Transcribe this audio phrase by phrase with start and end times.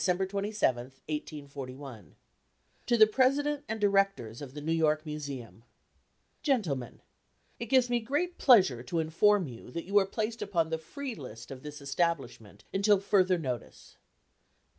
[0.03, 0.47] 27,
[0.83, 2.15] 1841.
[2.87, 5.63] To the President and Directors of the New York Museum:
[6.41, 7.03] GENTLEMEN:
[7.59, 11.13] It gives me great pleasure to inform you that you are placed upon the Free
[11.13, 13.97] List of this establishment until further notice.